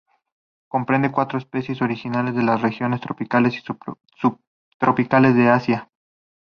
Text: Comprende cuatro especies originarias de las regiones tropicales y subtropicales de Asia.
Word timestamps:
Comprende 0.67 1.11
cuatro 1.11 1.37
especies 1.37 1.83
originarias 1.83 2.33
de 2.33 2.41
las 2.41 2.59
regiones 2.63 3.01
tropicales 3.01 3.53
y 3.55 3.61
subtropicales 4.15 5.35
de 5.35 5.47
Asia. 5.49 5.89